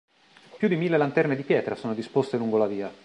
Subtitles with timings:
[0.57, 2.91] Più di mille lanterne di pietra sono disposte lungo la via.